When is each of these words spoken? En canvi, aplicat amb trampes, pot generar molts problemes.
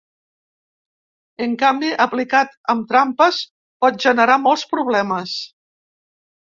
En 1.45 1.53
canvi, 1.65 1.91
aplicat 2.07 2.57
amb 2.75 2.89
trampes, 2.95 3.43
pot 3.85 4.03
generar 4.09 4.43
molts 4.49 4.69
problemes. 4.77 5.41